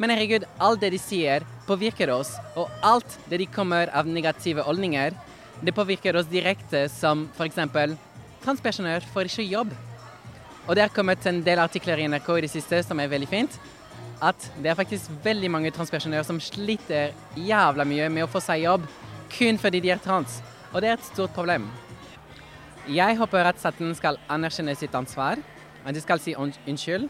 [0.00, 4.64] Men herregud, alt det de sier, påvirker oss, og alt det de kommer av negative
[4.66, 5.14] holdninger,
[5.62, 7.60] det påvirker oss direkte som f.eks.
[8.42, 9.74] transpersoner får ikke jobb.
[10.66, 13.28] Og det har kommet en del artikler i NRK i det siste som er veldig
[13.30, 13.54] fint.
[14.22, 18.64] At det er faktisk veldig mange transpersoner som sliter jævla mye med å få seg
[18.64, 18.86] jobb
[19.32, 20.40] kun fordi de er trans.
[20.72, 21.66] Og det er et stort problem.
[22.90, 25.38] Jeg håper at staten skal anerkjenne sitt ansvar,
[25.84, 27.08] at de skal si unnskyld.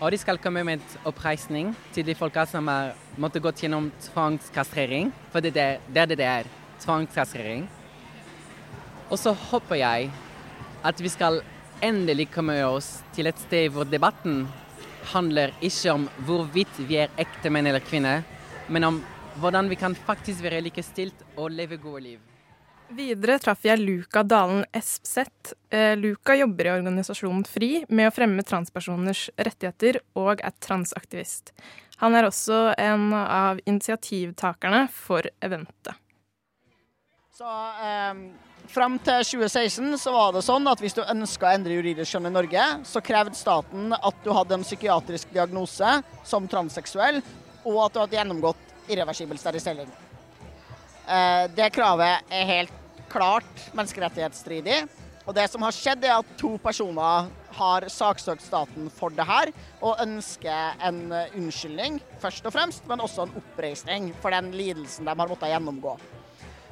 [0.00, 3.92] Og de skal komme med en oppreisning til de folka som har måttet gått gjennom
[4.08, 5.12] tvangskastrering.
[5.32, 5.80] For det er.
[5.88, 6.50] Det det er.
[6.82, 7.68] Tvangskastrering.
[9.10, 10.10] Og så håper jeg
[10.84, 11.40] at vi skal
[11.84, 14.44] endelig komme oss til et sted hvor debatten
[15.12, 18.24] handler ikke om hvorvidt vi er ekte menn eller kvinner,
[18.68, 19.02] men om
[19.40, 22.33] hvordan vi kan faktisk være likestilt og leve gode liv.
[22.92, 25.54] Videre traff jeg Luka Dalen Espseth.
[25.96, 31.54] Luka jobber i organisasjonen FRI med å fremme transpersoners rettigheter og er transaktivist.
[32.02, 35.94] Han er også en av initiativtakerne for eventet.
[37.34, 37.50] Så
[37.82, 38.12] eh,
[38.70, 42.30] Fram til 2016 så var det sånn at hvis du ønska å endre juridisk kjønn
[42.30, 47.20] i Norge, så krevde staten at du hadde en psykiatrisk diagnose som transseksuell,
[47.68, 49.92] og at du hadde gjennomgått irreversibel sterilisering.
[51.04, 54.84] Eh, det kravet er helt klart menneskerettighetsstridig.
[55.24, 59.52] Og det som har skjedd, er at to personer har saksøkt staten for det her,
[59.80, 65.14] og ønsker en unnskyldning, først og fremst, men også en oppreisning for den lidelsen de
[65.14, 65.94] har måttet gjennomgå.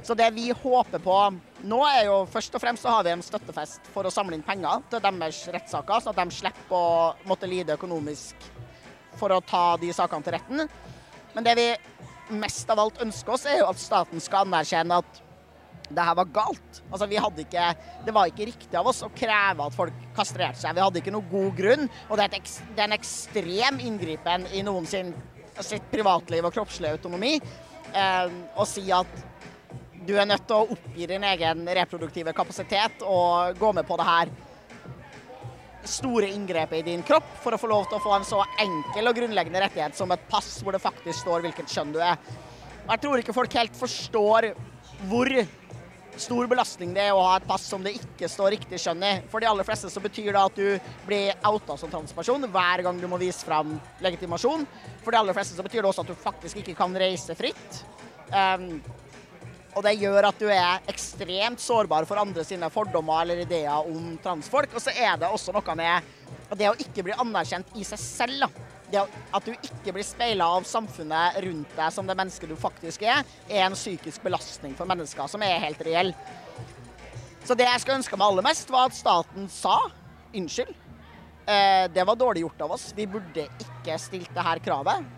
[0.03, 1.16] Så det vi håper på
[1.62, 4.45] nå, er jo først og fremst så har vi en støttefest for å samle inn
[4.45, 8.49] penger til deres rettssaker, sånn at de slipper å måtte lide økonomisk
[9.21, 10.66] for å ta de sakene til retten.
[11.33, 11.68] Men det vi
[12.33, 15.23] mest av alt ønsker oss, er jo at staten skal anerkjenne at
[15.92, 16.79] det her var galt.
[16.90, 17.64] Altså, vi hadde ikke,
[18.07, 20.77] det var ikke riktig av oss å kreve at folk kastrerte seg.
[20.77, 24.47] Vi hadde ikke noe god grunn, og det er, et, det er en ekstrem inngripen
[24.57, 25.12] i noen sin,
[25.61, 29.21] sitt privatliv og kroppslige autonomi eh, å si at
[30.03, 34.09] du er nødt til å oppgi din egen reproduktive kapasitet og gå med på det
[34.09, 34.33] her
[35.88, 39.11] store inngrepet i din kropp for å få lov til å få en så enkel
[39.11, 42.21] og grunnleggende rettighet som et pass hvor det faktisk står hvilket kjønn du er.
[42.85, 44.53] Og Jeg tror ikke folk helt forstår
[45.11, 45.31] hvor
[46.21, 49.12] stor belastning det er å ha et pass som det ikke står riktig kjønn i.
[49.33, 53.01] For de aller fleste så betyr det at du blir outa som transperson hver gang
[53.01, 54.66] du må vise fram legitimasjon.
[55.05, 57.81] For de aller fleste så betyr det også at du faktisk ikke kan reise fritt.
[58.33, 58.83] Um,
[59.72, 64.12] og det gjør at du er ekstremt sårbar for andre sine fordommer eller ideer om
[64.22, 64.74] transfolk.
[64.76, 66.11] Og så er det også noe med
[66.58, 68.44] det å ikke bli anerkjent i seg selv.
[68.44, 68.68] da.
[68.92, 69.00] Det
[69.32, 73.24] at du ikke blir speila av samfunnet rundt deg som det mennesket du faktisk er,
[73.48, 76.12] er en psykisk belastning for mennesker som er helt reell.
[77.42, 79.78] Så det jeg skulle ønske meg aller mest, var at staten sa
[80.37, 80.76] unnskyld.
[81.48, 82.90] Eh, det var dårlig gjort av oss.
[82.94, 85.08] Vi burde ikke stilt det her kravet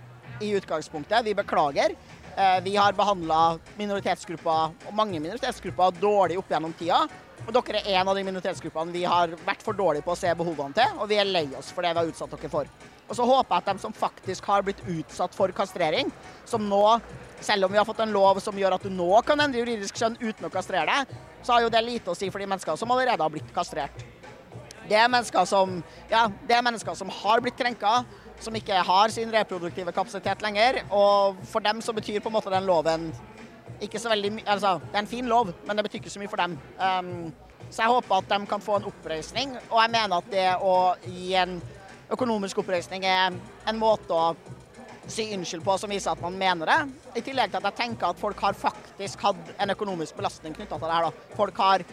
[0.41, 1.27] i utgangspunktet.
[1.27, 1.99] Vi beklager.
[2.37, 7.05] Eh, vi har behandla minoritetsgrupper, og mange minoritetsgrupper, dårlig opp gjennom tida.
[7.45, 10.33] Og dere er en av de minoritetsgruppene vi har vært for dårlige på å se
[10.35, 12.71] behovene til, og vi er lei oss for det vi har utsatt dere for.
[13.05, 16.11] Og så håper jeg at de som faktisk har blitt utsatt for kastrering,
[16.49, 16.83] som nå,
[17.45, 20.01] selv om vi har fått en lov som gjør at du nå kan endre juridisk
[20.01, 22.81] kjønn uten å kastrere deg, så har jo det lite å si for de menneskene
[22.81, 24.07] som allerede har blitt kastrert.
[24.89, 25.79] Det er mennesker som,
[26.11, 28.03] ja, det er mennesker som har blitt krenka,
[28.41, 30.83] som ikke har sin reproduktive kapasitet lenger.
[30.91, 33.13] Og for dem så betyr på en måte den loven
[33.83, 36.23] ikke så veldig mye Altså, det er en fin lov, men det betyr ikke så
[36.23, 36.59] mye for dem.
[36.79, 37.33] Um,
[37.71, 40.75] så jeg håper at de kan få en oppreisning, og jeg mener at det å
[41.07, 41.57] gi en
[42.13, 43.33] økonomisk oppreisning er
[43.67, 44.35] en måte å
[45.11, 46.79] si unnskyld på som viser at man mener det.
[47.21, 50.79] I tillegg til at jeg tenker at folk har faktisk hatt en økonomisk belastning knytta
[50.79, 51.09] til det her.
[51.09, 51.37] da.
[51.37, 51.87] Folk har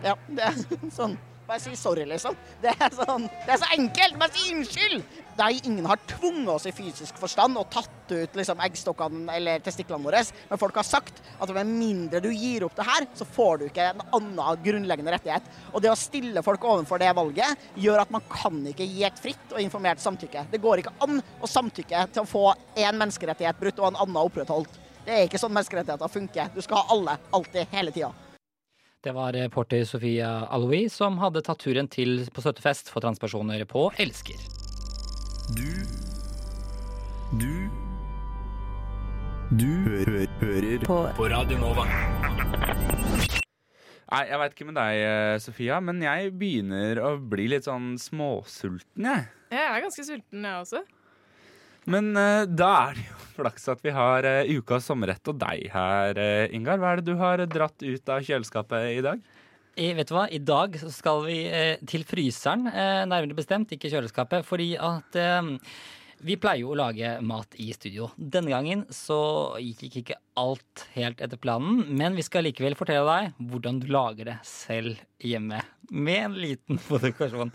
[0.00, 0.56] Ja, det er
[0.98, 1.18] sånn
[1.50, 2.36] Bare si sorry, liksom.
[2.62, 4.14] Det er, sånn, det er så enkelt!
[4.20, 5.00] Bare si unnskyld!
[5.40, 10.04] Nei, ingen har tvunget oss i fysisk forstand og tatt ut liksom, eggstokkene eller testiklene
[10.04, 13.58] våre, men folk har sagt at med mindre du gir opp det her, så får
[13.58, 15.50] du ikke en annen grunnleggende rettighet.
[15.72, 19.22] Og det å stille folk overfor det valget gjør at man kan ikke gi et
[19.26, 20.46] fritt og informert samtykke.
[20.54, 22.46] Det går ikke an å samtykke til å få
[22.78, 24.78] én menneskerettighet brutt og en annen opprettholdt.
[25.02, 26.54] Det er ikke sånn menneskerettigheter funker.
[26.54, 28.14] Du skal ha alle, alltid, hele tida.
[29.00, 33.86] Det var reporter Sofia Aloui som hadde tatt turen til på støttefest for transpersoner på
[34.02, 34.36] Elsker.
[35.56, 35.70] Du
[37.40, 37.54] Du
[39.56, 41.86] Du hø hø hører På på Radio Nova.
[44.10, 47.94] Nei, Jeg veit ikke med deg, eh, Sofia, men jeg begynner å bli litt sånn
[47.96, 49.28] småsulten, jeg.
[49.54, 50.82] Jeg er ganske sulten, jeg også.
[51.88, 55.68] Men uh, da er det jo flaks at vi har uh, ukas sommerrett og deg
[55.72, 56.80] her, uh, Ingar.
[56.80, 59.22] Hva er det du har dratt ut av kjøleskapet i dag?
[59.80, 60.26] I, vet du hva?
[60.28, 61.38] I dag skal vi
[61.88, 64.42] til fryseren, nærmere bestemt, ikke kjøleskapet.
[64.44, 65.16] Fordi at
[66.20, 68.10] vi pleier jo å lage mat i studio.
[68.16, 69.20] Denne gangen så
[69.62, 74.28] gikk ikke alt helt etter planen, men vi skal likevel fortelle deg hvordan du lager
[74.28, 75.62] det selv hjemme.
[75.90, 77.54] Med en liten modifikasjon.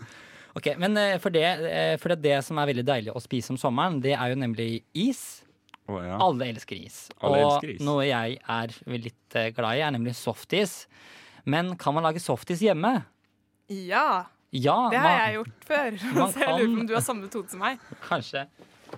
[0.56, 3.52] Ok, Men eh, for, det, eh, for det, det som er veldig deilig å spise
[3.52, 5.42] om sommeren, det er jo nemlig is.
[5.86, 6.16] Oh, ja.
[6.18, 7.02] Alle elsker is.
[7.20, 7.82] Alle og elsker is.
[7.84, 10.86] noe jeg er litt eh, glad i, er nemlig softis.
[11.46, 12.96] Men kan man lage softis hjemme?
[13.68, 14.24] Ja,
[14.56, 15.98] Ja, det har man- jeg gjort før.
[16.32, 17.78] Så jeg lurer på om du har samme metode som meg.
[18.08, 18.46] Kanskje.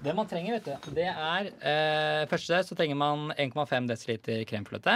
[0.02, 4.94] Det man trenger, vet du, det er eh, Første så trenger man 1,5 dl kremfløte.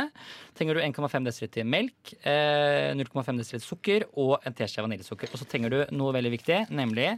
[0.59, 5.33] Trenger du 1,5 dl melk, eh, 0,5 dl sukker og en teskje vaniljesukker.
[5.33, 7.17] Og så trenger du noe veldig viktig, nemlig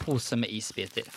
[0.00, 1.08] pose med isbiter.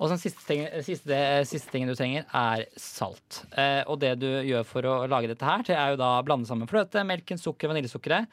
[0.00, 3.42] Og så den siste, ting, siste, siste tingen du trenger, er salt.
[3.52, 6.48] Eh, og det du gjør for å lage dette her, det er jo da blande
[6.48, 8.30] sammen fløte, melken, sukker, vaniljesukkeret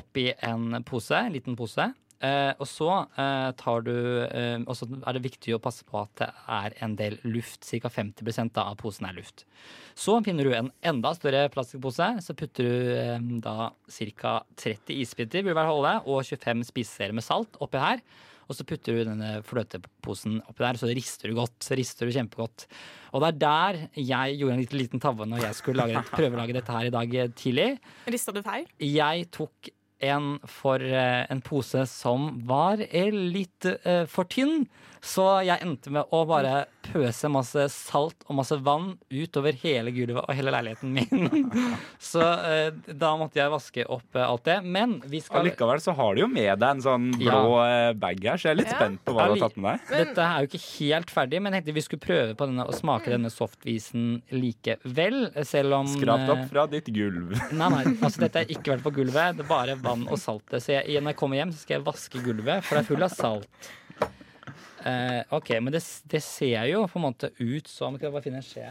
[0.00, 1.90] oppi en pose, en liten pose.
[2.20, 3.94] Eh, og så eh, tar du
[4.26, 7.64] eh, er det viktig å passe på at det er en del luft.
[7.64, 7.88] Ca.
[7.88, 9.46] 50 da av posen er luft.
[9.96, 12.10] Så finner du en enda større plastikkpose.
[12.24, 14.34] Så putter du eh, da ca.
[14.60, 18.04] 30 isbiter vil være holde, og 25 spiseseere med salt oppi her.
[18.50, 21.54] Og så putter du denne fløteposen oppi der, så rister du godt.
[21.62, 22.66] Så rister du kjempegodt.
[23.14, 26.34] Og det er der jeg gjorde en liten, liten tabbe når jeg skulle lage, prøve
[26.34, 27.68] å lage dette her i dag eh, tidlig.
[28.10, 28.66] Rista du feil?
[28.82, 34.64] Jeg tok en for eh, en pose som var eh, litt eh, for tynn.
[35.00, 40.24] Så jeg endte med å bare pøse masse salt og masse vann utover hele gulvet
[40.26, 41.50] og hele leiligheten min.
[42.10, 44.58] så eh, da måtte jeg vaske opp eh, alt det.
[44.64, 48.20] Men vi skal Allikevel så har du jo med deg en sånn blå eh, bag
[48.28, 48.76] her, så jeg er litt Ja.
[48.80, 50.04] spent på hva du har tatt med deg.
[50.04, 52.76] Dette er jo ikke helt ferdig, men jeg tenkte vi skulle prøve på denne og
[52.76, 55.20] smake denne softvisen likevel.
[55.48, 57.32] Selv om Skrapt opp eh, fra ditt gulv.
[57.60, 59.38] Nei, nei, altså dette har ikke vært på gulvet.
[59.40, 60.46] Det er bare vann og salt.
[60.60, 63.06] Så jeg, når jeg kommer hjem, så skal jeg vaske gulvet, for det er full
[63.06, 63.70] av salt.
[64.86, 68.24] Eh, ok, men det, det ser jo på en måte ut som Skal jeg bare
[68.24, 68.70] finne en skje?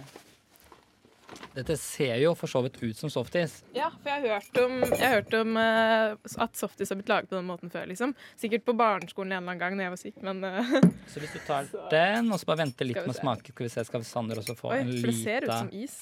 [1.54, 3.60] Dette ser jo for så vidt ut som softis.
[3.76, 7.12] Ja, for jeg har hørt om, jeg har hørt om uh, at softis har blitt
[7.12, 7.86] laget på den måten før.
[7.90, 8.16] liksom.
[8.40, 10.74] Sikkert på barneskolen en eller annen gang når jeg var syk, men uh,
[11.12, 13.74] Så hvis du tar den, og så bare venter litt med å smake, skal vi
[13.76, 16.00] se, skal Sander også få Oi, en for det ser ut som is.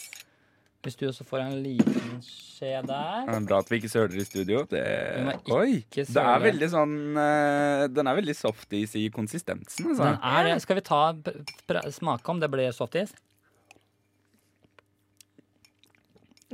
[0.87, 4.15] Hvis du også får en liten skje der Det er Bra at vi ikke søler
[4.15, 4.61] i studio.
[4.71, 4.83] Det,
[5.51, 9.89] oi, det er veldig sånn eh, Den er veldig softis i konsistensen.
[9.91, 10.05] Altså.
[10.05, 10.51] Den er.
[10.63, 11.01] Skal vi ta
[11.91, 13.11] smake om det blir softis?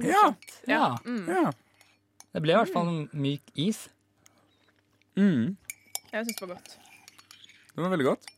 [0.02, 0.34] Ja.
[0.66, 0.96] Ja.
[1.06, 1.28] Mm.
[1.30, 1.52] ja.
[2.34, 3.86] Det ble i hvert fall myk is.
[5.14, 5.54] Mm.
[6.10, 6.80] Jeg syns det var godt.
[7.70, 8.34] Det var veldig godt.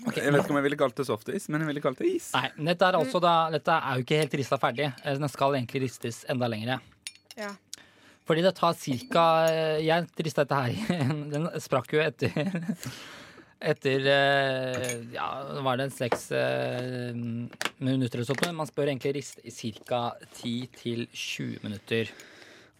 [0.00, 2.30] Jeg vet ikke om jeg ville kalt det softis, men jeg ville kalt det is.
[2.36, 4.86] Nei, dette er, altså da, dette er jo ikke helt rista ferdig.
[5.04, 6.78] Eh, Den skal egentlig ristes enda lengre.
[7.38, 7.50] Ja.
[8.28, 9.22] Fordi det tar cirka
[9.82, 10.98] Jeg rista dette her
[11.32, 12.34] Den sprakk jo etter
[13.72, 15.26] Etter eh, Ja,
[15.64, 18.44] var det seks eh, minutter eller sånt.
[18.46, 19.52] Men man spør egentlig rist i
[19.84, 20.14] ca.
[20.40, 22.12] 10-20 minutter.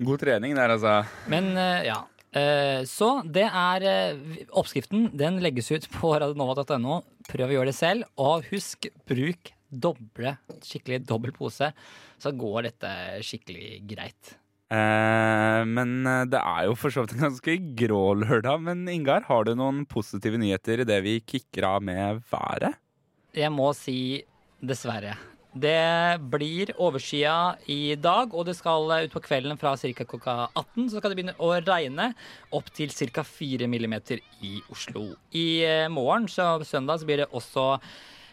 [0.01, 0.95] God trening der, altså.
[1.29, 1.99] Men eh, ja.
[2.31, 7.01] Eh, så det er eh, Oppskriften den legges ut på radionova.no.
[7.31, 8.11] Prøv å gjøre det selv.
[8.23, 10.35] Og husk, bruk doble,
[10.67, 11.71] skikkelig dobbel pose,
[12.21, 12.93] så går dette
[13.27, 14.37] skikkelig greit.
[14.71, 18.63] Eh, men eh, det er jo for så vidt en ganske grå lørdag.
[18.69, 22.79] Men Ingar, har du noen positive nyheter i det vi kicker av med været?
[23.35, 24.23] Jeg må si
[24.63, 25.17] dessverre.
[25.51, 30.05] Det blir overskya i dag, og det skal utpå kvelden fra ca.
[30.07, 32.13] klokka 18 så skal det begynne å regne
[32.55, 33.25] opp til ca.
[33.27, 33.97] 4 mm
[34.47, 35.17] i Oslo.
[35.35, 37.81] I eh, morgen, så søndag, så blir det også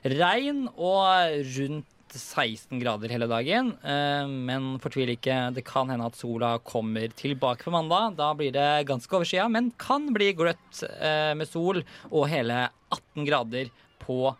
[0.05, 3.71] regn og rundt 16 grader hele dagen.
[3.81, 8.13] Eh, Men fortvil ikke, det kan hende at sola kommer tilbake på mandag.
[8.21, 13.25] Da blir det ganske overskya, men kan bli gløtt eh, med sol og hele 18
[13.25, 13.73] grader
[14.05, 14.35] på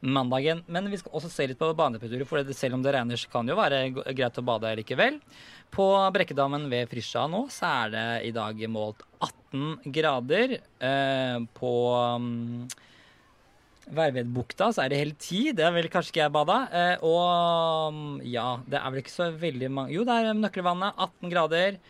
[0.00, 0.62] mandagen.
[0.66, 3.46] Men vi skal også se litt på banetemperaturer, for selv om det regner, så kan
[3.46, 3.80] det jo være
[4.16, 5.20] greit å bade likevel.
[5.70, 10.56] På Brekkedammen ved Frisja nå så er det i dag målt 18 grader.
[10.58, 11.74] Eh, på
[12.24, 12.66] mm,
[13.90, 15.54] Værvedbukta så er det hele tid.
[15.58, 16.58] Det er vel kanskje ikke jeg bada.
[16.72, 20.96] Eh, og mm, ja, det er vel ikke så veldig mange Jo, det er Nøkkelvannet,
[20.96, 21.80] 18 grader.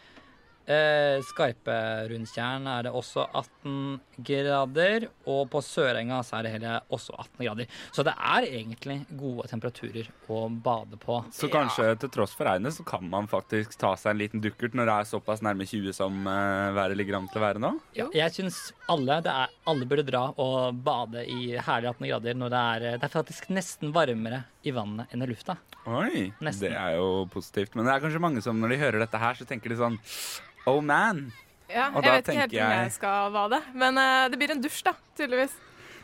[0.70, 5.08] Eh, Skarperundtjern er det også 18 grader.
[5.30, 7.70] Og på Sørenga så er det hele også 18 grader.
[7.94, 11.20] Så det er egentlig gode temperaturer å bade på.
[11.34, 14.76] Så kanskje til tross for regnet så kan man faktisk ta seg en liten dukkert
[14.78, 17.72] når det er såpass nærme 20 som uh, været ligger an til å være nå?
[17.98, 22.40] Ja, jeg syns alle, det er, alle burde dra og bade i herlige 18 grader
[22.40, 25.56] når det er Det er faktisk nesten varmere i vannet enn i lufta.
[25.88, 26.68] Oi, Nesten.
[26.68, 27.74] det er jo positivt.
[27.74, 30.00] Men det er kanskje mange som når de hører dette her, så tenker de sånn
[30.68, 31.30] Oh man.
[31.70, 34.38] Ja, Og jeg da vet ikke helt om jeg- jeg skal bade, men uh, det
[34.40, 35.54] blir en dusj, da, tydeligvis.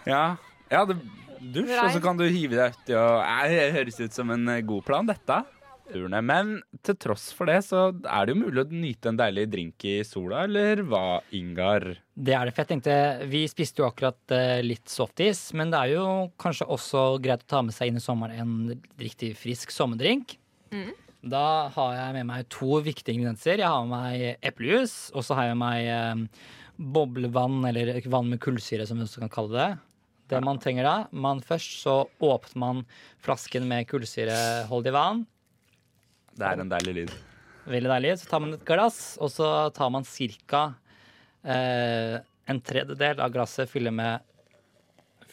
[0.06, 0.36] Ja,
[0.70, 0.96] ja det,
[1.40, 4.60] dusj, og så kan du hive deg uti og Det høres ut som en eh,
[4.62, 5.44] god plan, dette.
[5.86, 6.18] Turene.
[6.20, 6.48] Men
[6.82, 10.00] til tross for det, så er det jo mulig å nyte en deilig drink i
[10.02, 11.84] sola, eller hva, Ingar?
[12.18, 15.78] Det er det, for jeg tenkte Vi spiste jo akkurat eh, litt softis, men det
[15.78, 19.70] er jo kanskje også greit å ta med seg inn i sommeren en riktig frisk
[19.70, 20.34] sommerdrink.
[20.74, 20.90] Mm.
[21.26, 23.58] Da har jeg med meg to viktige ingredienser.
[23.58, 28.30] Jeg har med meg eplejus, og så har jeg med meg eh, boblevann, eller vann
[28.30, 29.70] med kullsyre, som vi også kan kalle det.
[30.30, 32.84] Det man trenger da, man Først så åpner man
[33.22, 35.24] flasken med kullsyreholdig vann.
[36.36, 37.12] Det er en deilig lyd.
[37.66, 38.16] Veldig deilig.
[38.20, 40.64] Så tar man et glass, og så tar man ca.
[41.46, 44.22] Eh, en tredjedel av glasset fyller med,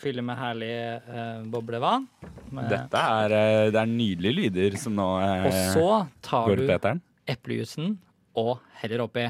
[0.04, 2.06] fyller med herlig eh, boblevann.
[2.54, 5.88] Med- Dette er, eh, det er nydelige lyder som nå eh, og så
[6.28, 7.02] tar går ut du
[7.34, 7.96] eplejusen
[8.40, 9.26] og heller oppi.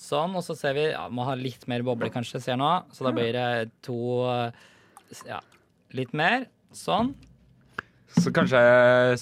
[0.00, 2.70] Sånn, og så ser vi ja, Må ha litt mer boble, kanskje, ser jeg nå.
[2.96, 4.50] Så da blir det to eh,
[5.28, 5.40] Ja,
[5.94, 6.48] litt mer.
[6.74, 7.12] Sånn.
[8.10, 8.58] Så kanskje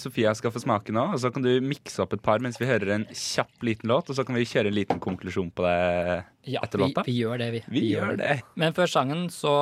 [0.01, 2.65] Sofia skal få smake nå, og så kan du mikse opp et par mens vi
[2.67, 6.23] hører en kjapp liten låt, og så kan vi kjøre en liten konklusjon på det
[6.49, 7.03] Ja, etter vi, låta.
[7.05, 7.61] vi gjør det, vi.
[7.75, 8.39] Vi gjør det.
[8.59, 9.53] Men før sangen så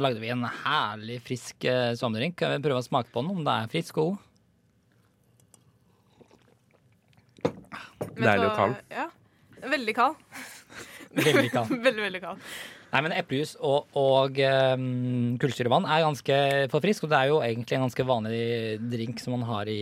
[0.00, 2.38] lagde vi en herlig frisk eh, sommerdrink.
[2.40, 4.22] Kan vi prøve å smake på den, om det er frisk og god?
[8.16, 8.74] Deilig og kald.
[8.92, 9.06] Ja.
[9.66, 10.16] Veldig kald.
[11.16, 11.76] Veldig kald.
[11.86, 12.48] veldig, veldig kald.
[12.96, 16.36] Nei, men eplejus og, og um, kullsyrevann er ganske
[16.72, 18.44] for frisk, og det er jo egentlig en ganske vanlig
[18.88, 19.80] drink som man har i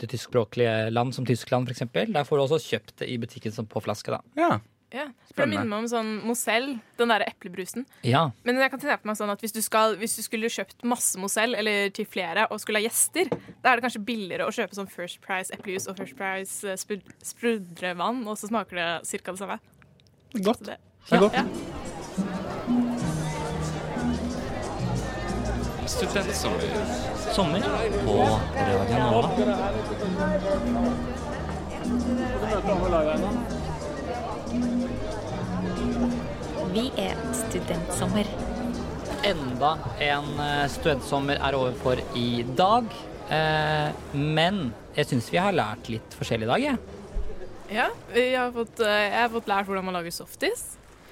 [0.00, 1.84] det tyskspråklige land, som Tyskland f.eks.
[1.92, 4.22] Der får du også kjøpt det i butikken som på flaske, da.
[4.40, 4.54] Ja.
[4.90, 7.84] Ja, for det minner meg om sånn Mozell, den der eplebrusen.
[8.02, 8.24] Ja.
[8.42, 10.82] Men jeg kan tenke på meg sånn at hvis du, skal, hvis du skulle kjøpt
[10.88, 13.30] masse Mozell, eller til flere, og skulle ha gjester,
[13.62, 17.06] da er det kanskje billigere å kjøpe sånn First Price eplejus og First Price eh,
[17.30, 19.60] sprudrevann, og så smaker det cirka det samme.
[20.40, 20.66] Godt.
[20.66, 21.38] Det, ja, Det er godt.
[21.38, 21.99] Ja.
[25.90, 26.60] Studentsommer.
[27.32, 27.60] Sommer
[28.04, 29.30] på Radio Nova.
[36.72, 38.30] Vi er Studentsommer.
[39.26, 42.86] Enda en eh, studentsommer er over for i dag.
[43.26, 47.00] Eh, men jeg syns vi har lært litt forskjellig i dag, jeg.
[47.80, 50.68] Ja, vi har fått, eh, jeg har fått lært hvordan man lager softis.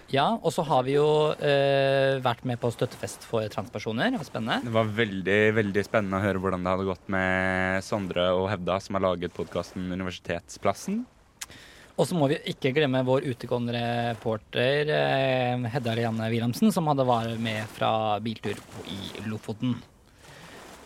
[0.08, 4.09] Ja, og så har vi jo eh, vært med på støttefest for transpersoner.
[4.14, 4.64] Det var spennende.
[4.64, 8.78] Det var veldig veldig spennende å høre hvordan det hadde gått med Sondre og Hevda,
[8.80, 11.02] som har laget podkasten Universitetsplassen.
[11.98, 17.04] Og så må vi ikke glemme vår utegående reporter eh, Hedda Lianne Wilhelmsen, som hadde
[17.09, 17.90] vært med fra
[18.24, 18.56] biltur
[18.88, 19.74] i Lofoten.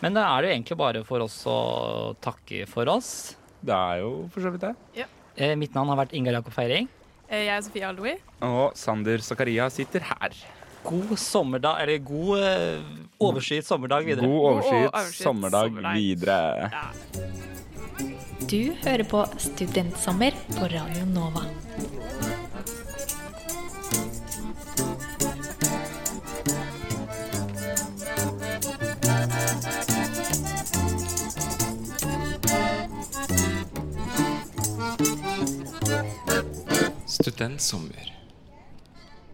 [0.03, 1.59] Men da er det jo egentlig bare for oss å
[2.19, 3.37] takke for oss.
[3.63, 4.73] Det er jo for så vidt det.
[4.99, 5.07] Ja.
[5.37, 6.91] Eh, mitt navn har vært Ingar Jakob Feiring.
[7.29, 8.15] Eh, Jeg er Sofie Aldoui.
[8.43, 10.35] Og Sander Zakaria sitter her.
[10.83, 12.81] God sommerdag, eller god eh,
[13.23, 14.27] overskyet sommerdag videre.
[14.27, 15.95] God overskyet sommerdag sommerdag.
[15.95, 16.71] videre.
[18.51, 21.45] Du hører på Studentsommer på Radio Nova.
[37.23, 38.22] Studentsommer.